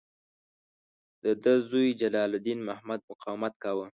[1.23, 3.87] د ده زوی جلال الدین محمد مقاومت کاوه.